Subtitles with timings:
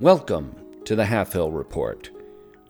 [0.00, 2.10] Welcome to the Half Hill Report.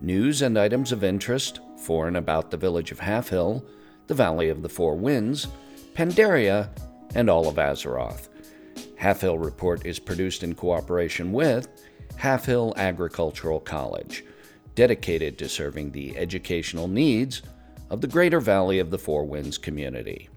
[0.03, 3.65] News and items of interest for and about the village of Half Hill,
[4.09, 5.49] the Valley of the Four Winds,
[5.95, 6.69] Pandaria,
[7.15, 8.29] and all of Azeroth.
[8.97, 11.67] Half Hill Report is produced in cooperation with
[12.17, 14.23] Half Hill Agricultural College,
[14.75, 17.41] dedicated to serving the educational needs
[17.89, 20.29] of the greater Valley of the Four Winds community.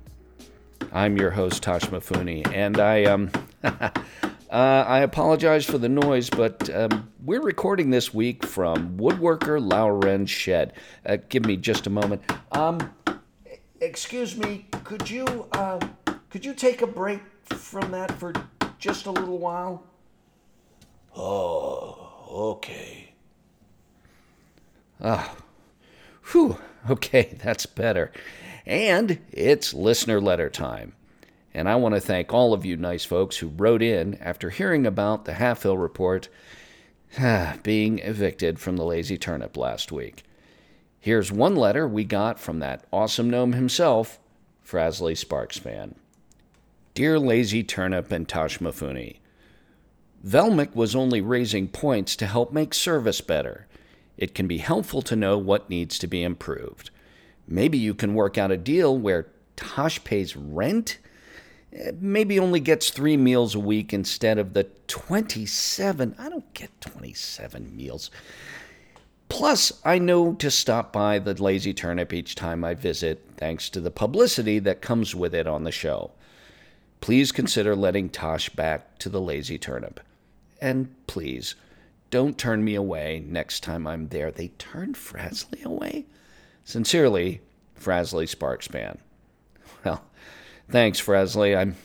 [0.94, 3.30] I'm your host, Tosh Mifune, and I um,
[4.50, 10.30] uh, I apologize for the noise, but um, we're recording this week from Woodworker Laoren's
[10.30, 10.74] shed.
[11.06, 12.22] Uh, give me just a moment.
[12.54, 12.94] Um,
[13.82, 15.80] excuse me, could you uh,
[16.30, 18.34] could you take a break from that for
[18.80, 19.84] just a little while?
[21.16, 23.14] Oh, okay.
[25.02, 25.36] Ah,
[26.32, 26.58] whew.
[26.90, 28.12] Okay, that's better.
[28.66, 30.94] And it's listener letter time.
[31.58, 34.86] And I want to thank all of you nice folks who wrote in after hearing
[34.86, 36.30] about the Half Hill Report
[37.64, 40.24] being evicted from the Lazy Turnip last week.
[41.00, 44.20] Here's one letter we got from that awesome gnome himself,
[44.64, 45.96] Frasley Sparkspan.
[46.94, 49.18] Dear Lazy Turnip and Tosh Mifune,
[50.24, 53.66] Velmic was only raising points to help make service better.
[54.16, 56.92] It can be helpful to know what needs to be improved.
[57.48, 61.00] Maybe you can work out a deal where Tosh pays rent?
[62.00, 66.16] Maybe only gets three meals a week instead of the 27.
[66.18, 68.10] I don't get 27 meals.
[69.30, 73.82] Plus, I know to stop by the Lazy Turnip each time I visit, thanks to
[73.82, 76.12] the publicity that comes with it on the show.
[77.02, 80.00] Please consider letting Tosh back to the Lazy Turnip.
[80.62, 81.56] And please,
[82.10, 84.32] don't turn me away next time I'm there.
[84.32, 86.06] They turned Frasley away?
[86.64, 87.42] Sincerely,
[87.80, 88.98] Frasley Sparkspan.
[89.84, 90.04] Well,
[90.70, 91.58] thanks, Frasley.
[91.58, 91.76] I'm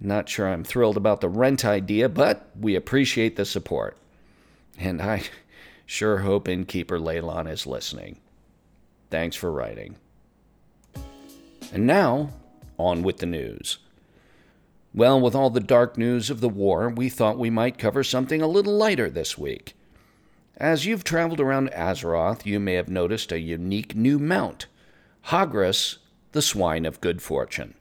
[0.00, 3.96] not sure I'm thrilled about the rent idea, but we appreciate the support.
[4.78, 5.22] And I
[5.86, 8.18] sure hope innkeeper Leylon is listening.
[9.10, 9.96] Thanks for writing.
[11.72, 12.30] And now,
[12.78, 13.78] on with the news.
[14.92, 18.42] Well, with all the dark news of the war, we thought we might cover something
[18.42, 19.74] a little lighter this week.
[20.56, 24.66] As you've traveled around Azeroth, you may have noticed a unique new mount
[25.26, 25.98] Hogrus,
[26.32, 27.74] the swine of good fortune.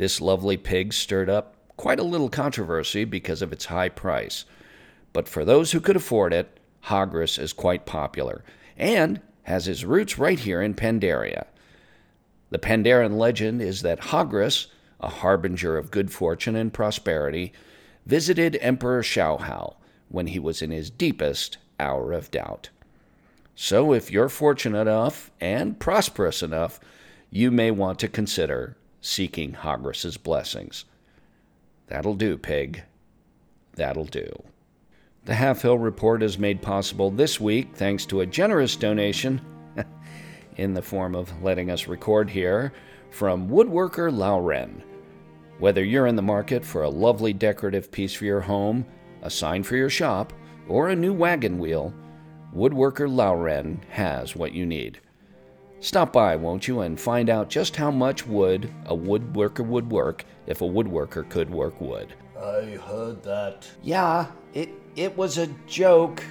[0.00, 4.46] This lovely pig stirred up quite a little controversy because of its high price.
[5.12, 8.42] But for those who could afford it, Hogrus is quite popular
[8.78, 11.44] and has his roots right here in Pandaria.
[12.48, 14.68] The Pandaren legend is that Hogrus
[15.00, 17.52] a harbinger of good fortune and prosperity,
[18.06, 19.74] visited Emperor Shaohao
[20.08, 22.70] when he was in his deepest hour of doubt.
[23.54, 26.80] So, if you're fortunate enough and prosperous enough,
[27.30, 30.84] you may want to consider seeking Hogrus's blessings.
[31.86, 32.82] That'll do, pig.
[33.74, 34.30] That'll do.
[35.24, 39.40] The Half Hill Report is made possible this week thanks to a generous donation
[40.56, 42.72] in the form of letting us record here
[43.10, 44.82] from woodworker Laoren.
[45.58, 48.86] Whether you're in the market for a lovely decorative piece for your home,
[49.22, 50.32] a sign for your shop,
[50.68, 51.92] or a new wagon wheel,
[52.54, 55.00] Woodworker Laoren has what you need.
[55.82, 60.26] Stop by, won't you, and find out just how much wood a woodworker would work
[60.46, 62.12] if a woodworker could work wood.
[62.38, 63.66] I heard that.
[63.82, 66.22] Yeah, it it was a joke.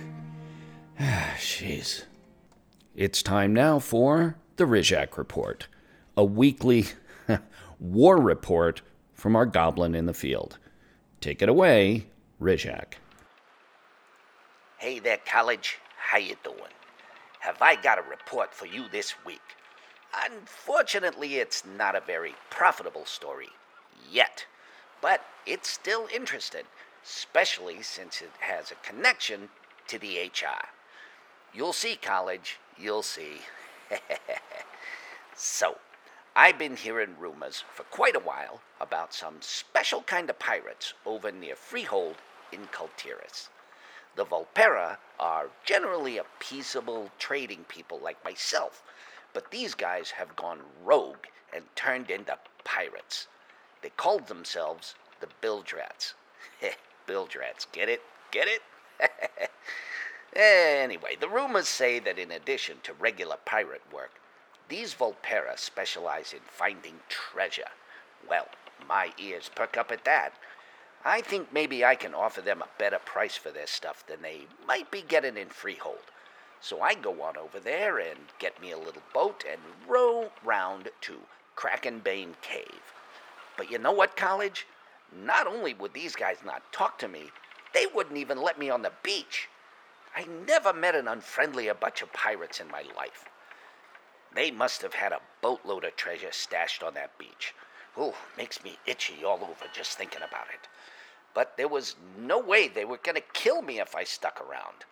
[0.99, 2.03] Jeez.
[2.95, 5.67] It's time now for the Rizhak Report,
[6.15, 6.85] a weekly
[7.79, 8.81] war report
[9.13, 10.59] from our goblin in the field.
[11.21, 12.05] Take it away,
[12.39, 12.93] Rizhak.
[14.77, 15.79] Hey there, college.
[15.97, 16.73] How you doing?
[17.39, 19.55] Have I got a report for you this week?
[20.25, 23.49] Unfortunately, it's not a very profitable story
[24.11, 24.45] yet,
[25.01, 26.63] but it's still interesting,
[27.03, 29.49] especially since it has a connection
[29.87, 30.67] to the HR.
[31.53, 32.59] You'll see, college.
[32.77, 33.37] You'll see.
[35.35, 35.77] so,
[36.35, 41.31] I've been hearing rumors for quite a while about some special kind of pirates over
[41.31, 42.17] near Freehold
[42.51, 43.49] in Kul Tiras.
[44.15, 48.83] The Vulpera are generally a peaceable trading people like myself,
[49.33, 53.27] but these guys have gone rogue and turned into pirates.
[53.81, 56.13] They called themselves the Bildrats.
[57.07, 58.01] Bildrats, get it?
[58.31, 58.61] Get it?
[60.35, 64.11] anyway, the rumors say that in addition to regular pirate work,
[64.67, 67.71] these Vulpera specialize in finding treasure.
[68.29, 68.47] Well,
[68.87, 70.33] my ears perk up at that.
[71.05, 74.47] I think maybe I can offer them a better price for their stuff than they
[74.67, 76.11] might be getting in Freehold.
[76.61, 80.89] So I go on over there and get me a little boat and row round
[81.01, 81.19] to
[81.55, 82.93] Krakenbane Cave.
[83.57, 84.67] But you know what, College?
[85.15, 87.31] Not only would these guys not talk to me,
[87.73, 89.47] they wouldn't even let me on the beach.
[90.15, 93.25] I never met an unfriendlier bunch of pirates in my life.
[94.33, 97.53] They must have had a boatload of treasure stashed on that beach.
[97.99, 100.69] Ooh, makes me itchy all over just thinking about it.
[101.33, 104.85] But there was no way they were going to kill me if I stuck around.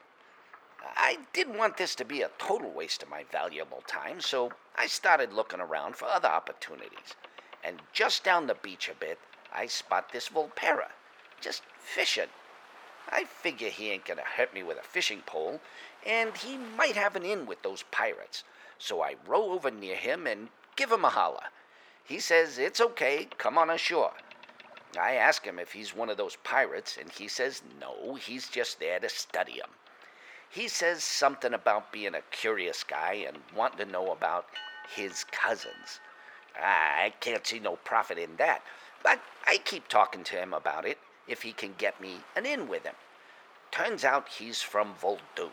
[0.95, 4.87] I didn't want this to be a total waste of my valuable time, so I
[4.87, 7.15] started looking around for other opportunities.
[7.63, 9.19] And just down the beach a bit,
[9.53, 10.89] I spot this Vulpera,
[11.41, 12.29] just fishing.
[13.09, 15.61] I figure he ain't gonna hurt me with a fishing pole,
[16.05, 18.43] and he might have an in with those pirates.
[18.77, 21.45] So I row over near him and give him a holler.
[22.07, 24.13] He says it's okay, come on ashore.
[24.97, 28.79] I ask him if he's one of those pirates, and he says no, he's just
[28.79, 29.71] there to study 'em.
[30.49, 34.47] He says something about being a curious guy and wanting to know about
[34.87, 35.99] his cousins.
[36.57, 38.63] Ah, I can't see no profit in that,
[39.03, 42.69] but I keep talking to him about it if he can get me an in
[42.69, 42.95] with him.
[43.69, 45.51] Turns out he's from Vol'dun.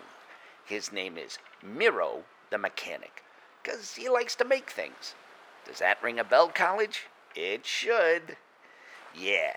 [0.64, 3.24] His name is Mero the Mechanic,
[3.64, 5.16] 'cause he likes to make things.
[5.66, 7.06] Does that ring a bell, College?
[7.34, 8.36] It should.
[9.14, 9.56] Yeah,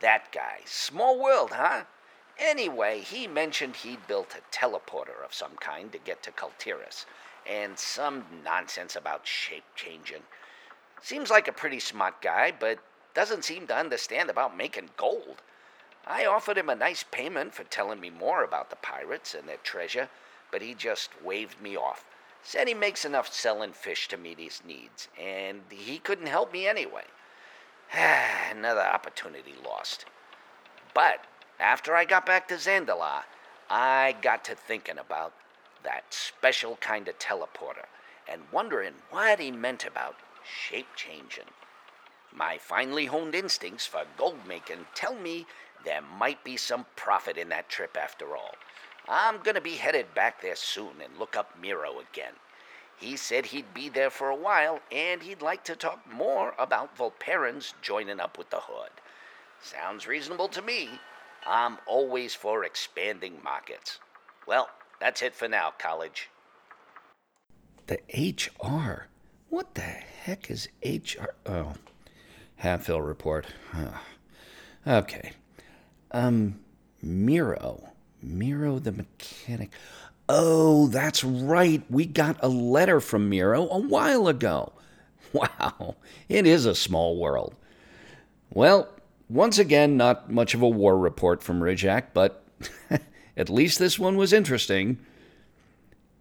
[0.00, 0.60] that guy.
[0.64, 1.84] Small world, huh?
[2.38, 7.06] Anyway, he mentioned he'd built a teleporter of some kind to get to Kul Tiras,
[7.46, 10.22] and some nonsense about shape changing.
[11.02, 12.78] Seems like a pretty smart guy, but
[13.14, 15.42] doesn't seem to understand about making gold.
[16.06, 19.58] I offered him a nice payment for telling me more about the pirates and their
[19.58, 20.08] treasure,
[20.50, 22.04] but he just waved me off.
[22.42, 26.66] Said he makes enough selling fish to meet his needs, and he couldn't help me
[26.66, 27.04] anyway.
[28.50, 30.04] Another opportunity lost.
[30.92, 31.24] But
[31.60, 33.22] after I got back to Zandalar,
[33.70, 35.32] I got to thinking about
[35.84, 37.86] that special kind of teleporter
[38.28, 41.50] and wondering what he meant about shape changing.
[42.34, 45.46] My finely honed instincts for gold making tell me
[45.84, 48.54] there might be some profit in that trip after all.
[49.08, 52.34] I'm going to be headed back there soon and look up Mero again.
[52.96, 56.96] He said he'd be there for a while and he'd like to talk more about
[56.96, 58.90] Vulperans joining up with the Hood.
[59.60, 60.88] Sounds reasonable to me.
[61.46, 63.98] I'm always for expanding markets.
[64.46, 64.68] Well,
[65.00, 66.28] that's it for now, college.
[67.88, 69.08] The HR?
[69.48, 71.34] What the heck is HR?
[71.44, 71.74] Oh,
[72.62, 73.46] Halfhill report.
[74.86, 75.32] okay.
[76.12, 76.60] Um,
[77.02, 77.91] Mero.
[78.22, 79.70] Mero the mechanic.
[80.28, 81.82] Oh, that's right.
[81.90, 84.72] We got a letter from Mero a while ago.
[85.32, 85.96] Wow,
[86.28, 87.54] it is a small world.
[88.50, 88.86] Well,
[89.30, 92.44] once again, not much of a war report from Rizhak, but
[93.36, 94.98] at least this one was interesting.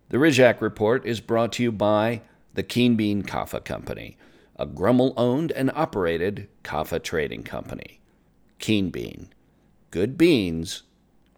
[0.08, 2.22] The Rizhak report is brought to you by
[2.54, 4.18] the Keen Bean Kafa Company,
[4.56, 8.00] a Grummle owned and operated kafa trading company.
[8.60, 9.34] Keen Bean.
[9.90, 10.84] Good beans,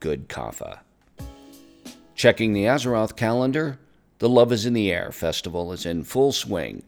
[0.04, 0.80] good kafa.
[2.14, 3.80] Checking the Azeroth calendar,
[4.20, 6.84] the Love is in the Air festival is in full swing,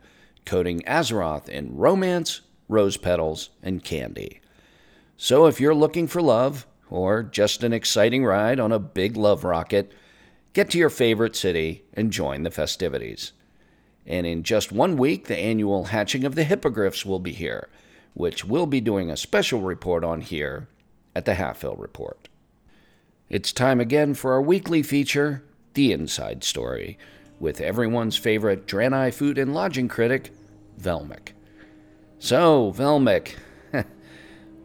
[0.46, 4.42] coating Azeroth in romance, rose petals, and candy.
[5.16, 9.46] So if you're looking for love, or just an exciting ride on a big love
[9.46, 9.94] rocket,
[10.52, 13.32] get to your favorite city and join the festivities.
[14.06, 17.70] And in just one week, the annual hatching of the hippogriffs will be here,
[18.14, 20.68] which we'll be doing a special report on here
[21.16, 22.28] at the Halfhill Report.
[23.28, 27.00] It's time again for our weekly feature, The Inside Story,
[27.40, 30.30] with everyone's favorite Draenei food and lodging critic,
[30.80, 31.30] Velmic.
[32.20, 33.34] So, Velmic,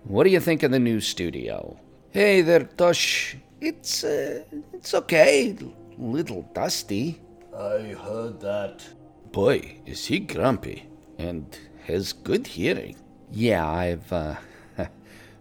[0.05, 1.81] what do you think of the new studio?
[2.11, 3.39] Hey there, Tosh.
[3.63, 5.57] It's, uh, it's okay.
[5.97, 7.19] Little dusty.
[7.57, 8.87] I heard that.
[9.33, 10.87] Boy, is he grumpy
[11.17, 12.97] and has good hearing.
[13.33, 14.35] Yeah, I've, uh,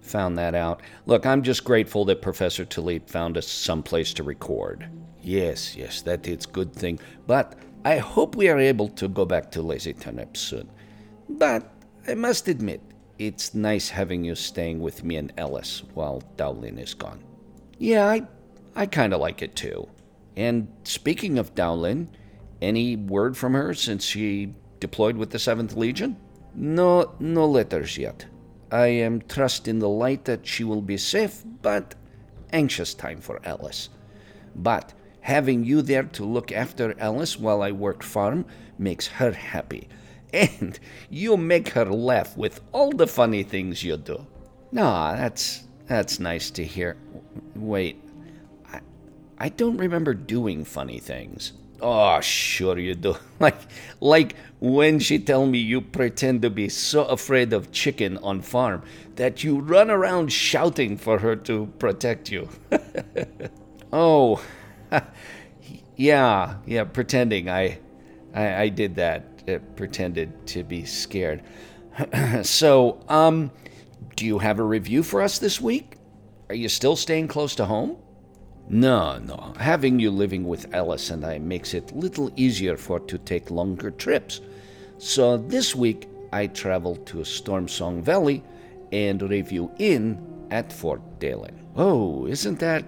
[0.10, 0.82] found that out.
[1.06, 4.90] Look, I'm just grateful that Professor Taliep found us someplace to record.
[5.22, 7.00] Yes, yes, that is good thing.
[7.28, 10.70] But I hope we are able to go back to Lazy Turnip soon.
[11.30, 11.72] But
[12.08, 12.82] I must admit,
[13.18, 17.24] it's nice having you staying with me and Ellis while Dowlin is gone.
[17.78, 18.28] Yeah, I,
[18.76, 19.88] I kind of like it too.
[20.36, 22.10] And speaking of Dowlin,
[22.62, 26.18] any word from her since she deployed with the 7th Legion?
[26.56, 28.26] No, no letters yet.
[28.72, 31.96] I am trusting the light that she will be safe, but
[32.52, 33.90] anxious time for Alice.
[34.56, 38.46] But having you there to look after Alice while I work farm
[38.78, 39.88] makes her happy.
[40.32, 44.28] And you make her laugh with all the funny things you do.
[44.78, 46.98] Ah, that's that's nice to hear.
[47.56, 47.98] Wait,
[48.72, 48.82] I,
[49.40, 51.54] I don't remember doing funny things.
[51.82, 53.16] Oh, sure you do.
[53.40, 53.56] Like,
[54.02, 58.84] like when she tell me you pretend to be so afraid of chicken on farm
[59.16, 62.50] that you run around shouting for her to protect you.
[63.94, 64.44] oh,
[65.96, 67.50] yeah, yeah, pretending.
[67.50, 67.80] I,
[68.34, 69.26] I, I did that.
[69.48, 71.42] Uh, pretended to be scared.
[72.44, 73.52] so, um,
[74.18, 75.96] do you have a review for us this week?
[76.50, 77.98] Are you still staying close to home?
[78.70, 79.54] No, no.
[79.58, 83.90] Having you living with Alice and I makes it little easier for to take longer
[83.90, 84.42] trips.
[85.00, 88.44] So this week I traveled to Storm Song Valley
[88.92, 91.58] and review in at Fort Daelin.
[91.76, 92.86] Oh, isn't that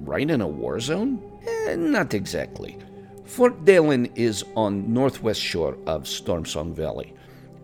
[0.00, 1.22] right in a war zone?
[1.46, 2.76] Eh, not exactly.
[3.24, 7.14] Fort Daelin is on northwest shore of Storm Song Valley.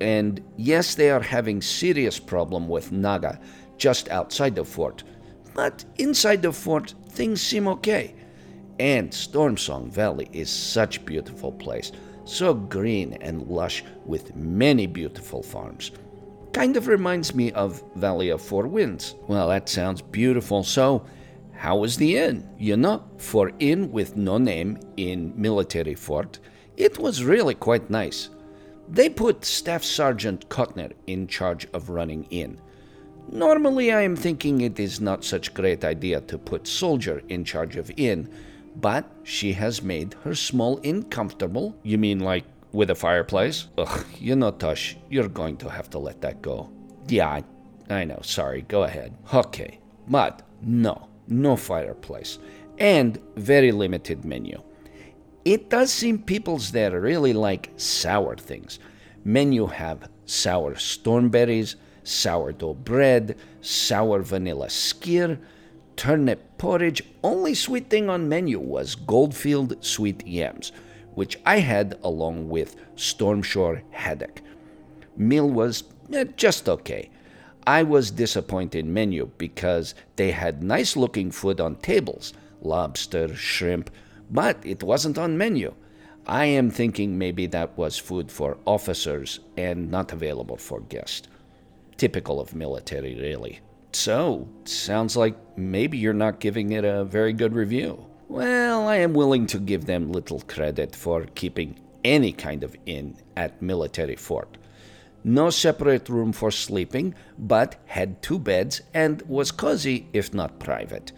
[0.00, 3.38] And yes, they are having serious problem with Naga
[3.76, 5.04] just outside the fort.
[5.54, 8.14] But inside the fort, things seem okay.
[8.78, 11.92] And Storm Song Valley is such beautiful place,
[12.24, 15.92] so green and lush with many beautiful farms.
[16.52, 19.14] Kind of reminds me of Valley of Four Winds.
[19.28, 20.62] Well, that sounds beautiful.
[20.62, 21.04] So,
[21.52, 22.48] how was the inn?
[22.58, 26.38] You know, for inn with no name in military fort,
[26.76, 28.30] it was really quite nice.
[28.88, 32.60] They put Staff Sergeant Kotner in charge of running inn.
[33.32, 37.76] Normally, I am thinking it is not such great idea to put soldier in charge
[37.76, 38.28] of inn,
[38.76, 41.74] but she has made her small inn comfortable.
[41.82, 43.68] You mean like with a fireplace?
[43.78, 46.70] Ugh, you know, Tush, you're going to have to let that go.
[47.08, 47.40] Yeah,
[47.88, 49.16] I know, sorry, go ahead.
[49.32, 52.38] Okay, but no, no fireplace,
[52.78, 54.60] and very limited menu.
[55.46, 58.78] It does seem peoples there really like sour things.
[59.24, 65.38] Menu have sour stormberries, sourdough bread, sour vanilla skyr,
[65.96, 67.02] turnip porridge.
[67.22, 70.72] Only sweet thing on menu was Goldfield sweet yams,
[71.14, 74.40] which I had along with Stormshore haddock.
[75.16, 77.10] Meal was eh, just okay.
[77.66, 83.90] I was disappointed menu because they had nice looking food on tables, lobster, shrimp,
[84.30, 85.74] but it wasn't on menu.
[86.26, 91.28] I am thinking maybe that was food for officers and not available for guests.
[91.96, 93.60] Typical of military, really.
[93.92, 98.06] So, sounds like maybe you're not giving it a very good review.
[98.28, 103.16] Well, I am willing to give them little credit for keeping any kind of inn
[103.36, 104.56] at military fort.
[105.24, 111.12] No separate room for sleeping, but had two beds and was cozy if not private.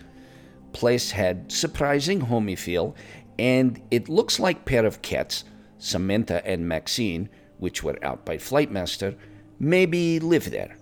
[0.72, 2.94] Place had surprising homey feel,
[3.38, 5.44] and it looks like pair of cats,
[5.78, 7.28] Samantha and Maxine,
[7.58, 9.16] which were out by Flightmaster,
[9.58, 10.76] maybe live there.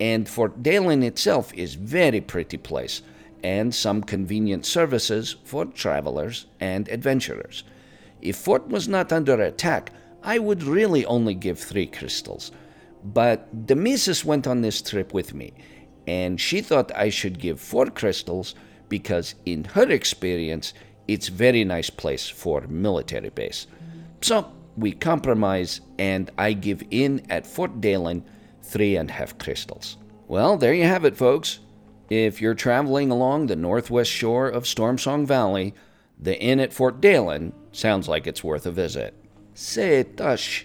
[0.00, 3.02] And Fort Daelin itself is very pretty place
[3.42, 7.64] and some convenient services for travelers and adventurers.
[8.20, 12.50] If Fort was not under attack, I would really only give three crystals.
[13.04, 15.52] But the Mises went on this trip with me,
[16.06, 18.56] and she thought I should give four crystals
[18.88, 20.74] because, in her experience,
[21.06, 23.66] it's very nice place for military base.
[24.20, 28.22] So we compromise, and I give in at Fort Daelin
[28.62, 29.96] three and a half crystals.
[30.26, 31.60] Well, there you have it, folks.
[32.10, 35.74] If you're traveling along the northwest shore of Stormsong Valley,
[36.18, 39.14] the inn at Fort Daelin sounds like it's worth a visit.
[39.54, 40.64] Say, Tush,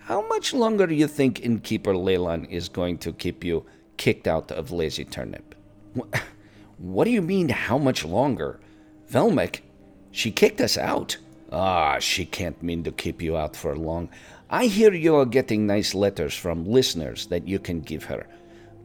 [0.00, 3.64] how much longer do you think innkeeper Leyland is going to keep you
[3.96, 5.54] kicked out of Lazy Turnip?
[6.82, 8.58] What do you mean, how much longer?
[9.08, 9.60] Velmic,
[10.10, 11.16] she kicked us out.
[11.52, 14.08] Ah, she can't mean to keep you out for long.
[14.48, 18.26] I hear you are getting nice letters from listeners that you can give her.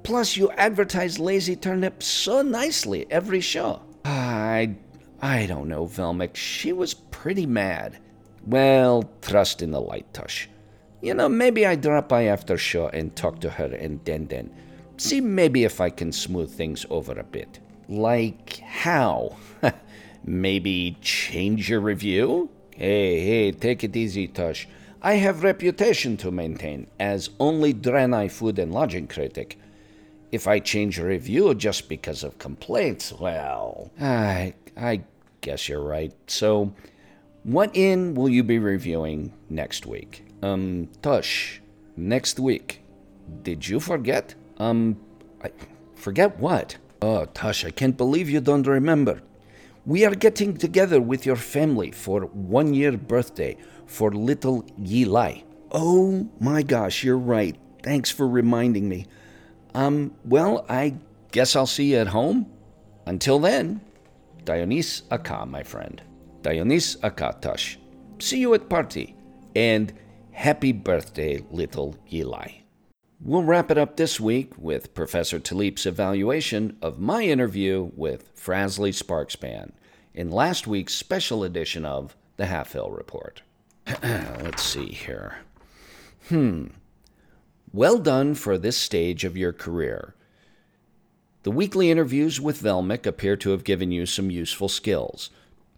[0.03, 3.81] Plus, you advertise Lazy Turnip so nicely every show.
[4.03, 4.75] I,
[5.21, 6.35] I don't know, Velmic.
[6.35, 7.99] She was pretty mad.
[8.45, 10.47] Well, trust in the light, Tush.
[11.01, 14.53] You know, maybe I drop by after show and talk to her and then then.
[14.97, 17.59] See maybe if I can smooth things over a bit.
[17.87, 19.37] Like how?
[20.25, 22.49] maybe change your review?
[22.77, 24.67] Hey, hey, take it easy, Tush.
[25.01, 29.57] I have reputation to maintain as only Draenei food and lodging critic.
[30.31, 35.01] If I change review just because of complaints, well, I I
[35.41, 36.13] guess you're right.
[36.27, 36.71] So,
[37.41, 40.23] what inn will you be reviewing next week?
[40.43, 41.59] Um, Tush,
[41.95, 42.81] next week.
[43.41, 44.35] Did you forget?
[44.59, 44.97] Um,
[45.43, 45.49] I
[45.95, 46.77] forget what?
[47.01, 49.23] Oh, Tush, I can't believe you don't remember.
[49.87, 55.45] We are getting together with your family for one year birthday for little Yi Lai.
[55.71, 57.55] Oh my gosh, you're right.
[57.83, 59.05] Thanks for reminding me.
[59.73, 60.95] Um, well, I
[61.31, 62.51] guess I'll see you at home.
[63.05, 63.79] Until then,
[64.43, 66.01] Dionys Aka, my friend.
[66.41, 67.77] Dionys Akatash.
[68.19, 69.15] see you at party.
[69.55, 69.93] And
[70.33, 72.49] happy birthday, little Eli.
[73.19, 78.93] We'll wrap it up this week with Professor Taliep's evaluation of my interview with Frasley
[78.93, 79.71] Sparkspan
[80.13, 83.41] in last week's special edition of the Half Hill Report.
[84.03, 85.39] Let's see here.
[86.29, 86.67] Hmm.
[87.73, 90.13] Well done for this stage of your career.
[91.41, 95.31] The weekly interviews with Velmic appear to have given you some useful skills.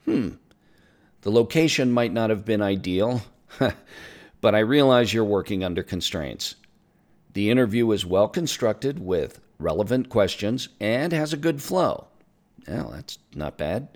[0.04, 0.32] Hmm.
[1.22, 3.22] The location might not have been ideal,
[4.42, 6.56] but I realize you're working under constraints.
[7.34, 12.08] The interview is well constructed with relevant questions and has a good flow.
[12.68, 13.90] Well, that's not bad.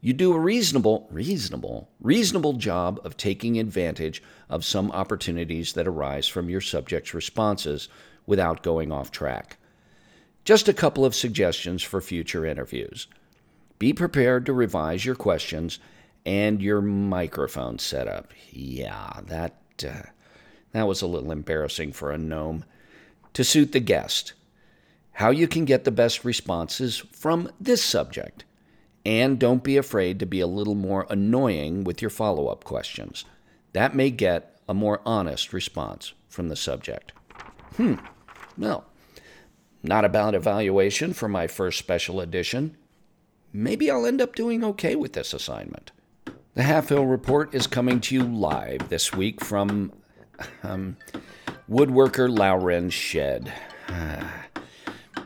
[0.00, 6.28] You do a reasonable, reasonable, reasonable job of taking advantage of some opportunities that arise
[6.28, 7.88] from your subject's responses
[8.26, 9.56] without going off track.
[10.44, 13.08] Just a couple of suggestions for future interviews.
[13.78, 15.78] Be prepared to revise your questions
[16.24, 18.32] and your microphone setup.
[18.50, 20.02] Yeah, that uh,
[20.76, 22.64] that was a little embarrassing for a gnome.
[23.32, 24.34] To suit the guest.
[25.12, 28.44] How you can get the best responses from this subject.
[29.04, 33.24] And don't be afraid to be a little more annoying with your follow up questions.
[33.72, 37.12] That may get a more honest response from the subject.
[37.76, 37.94] Hmm,
[38.58, 38.84] well,
[39.82, 42.76] not a bad evaluation for my first special edition.
[43.52, 45.92] Maybe I'll end up doing okay with this assignment.
[46.54, 49.92] The Half Hill Report is coming to you live this week from
[50.62, 50.96] um,
[51.70, 53.52] Woodworker Laoren's shed.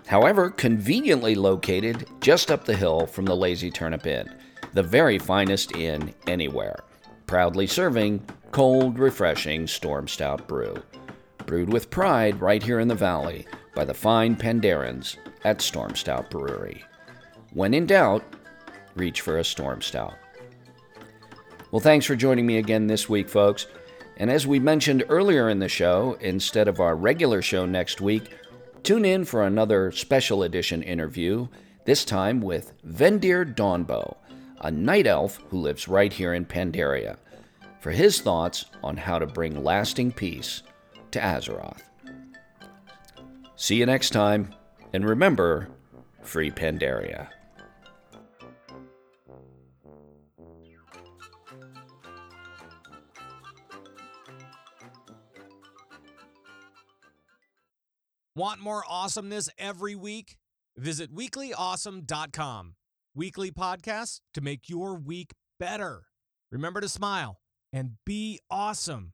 [0.07, 4.29] However, conveniently located just up the hill from the Lazy Turnip Inn,
[4.75, 6.81] the very finest inn anywhere.
[7.27, 10.83] Proudly serving cold, refreshing Storm Stout brew.
[11.47, 16.29] Brewed with pride right here in the valley by the fine Pandarens at Storm Stout
[16.29, 16.83] Brewery.
[17.53, 18.25] When in doubt,
[18.97, 20.15] reach for a Storm Stout.
[21.71, 23.69] Well, thanks for joining me again this week, folks.
[24.21, 28.37] And as we mentioned earlier in the show, instead of our regular show next week,
[28.83, 31.49] tune in for another special edition interview,
[31.87, 34.19] this time with Vendir Dawnbow,
[34.61, 37.17] a night elf who lives right here in Pandaria,
[37.81, 40.65] for his thoughts on how to bring lasting peace
[41.13, 41.81] to Azeroth.
[43.57, 44.55] See you next time,
[44.93, 45.71] and remember,
[46.23, 47.29] free Pandaria.
[58.41, 60.39] Want more awesomeness every week?
[60.75, 62.75] Visit weeklyawesome.com.
[63.15, 66.05] Weekly podcasts to make your week better.
[66.51, 69.13] Remember to smile and be awesome.